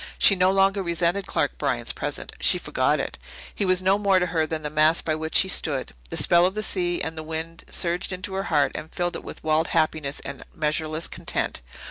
She 0.17 0.35
no 0.35 0.49
longer 0.49 0.81
resented 0.81 1.27
Clark 1.27 1.59
Bryant's 1.59 1.93
presence 1.93 2.31
she 2.39 2.57
forgot 2.57 2.99
it. 2.99 3.19
He 3.53 3.65
was 3.65 3.83
no 3.83 3.99
more 3.99 4.17
to 4.17 4.25
her 4.25 4.47
than 4.47 4.63
the 4.63 4.71
mast 4.71 5.05
by 5.05 5.13
which 5.13 5.41
he 5.41 5.47
stood. 5.47 5.93
The 6.09 6.17
spell 6.17 6.47
of 6.47 6.55
the 6.55 6.63
sea 6.63 6.99
and 7.03 7.15
the 7.15 7.21
wind 7.21 7.65
surged 7.69 8.11
into 8.11 8.33
her 8.33 8.45
heart 8.49 8.71
and 8.73 8.91
filled 8.91 9.15
it 9.15 9.23
with 9.23 9.43
wild 9.43 9.67
happiness 9.67 10.19
and 10.21 10.43
measureless 10.55 11.07
content. 11.07 11.61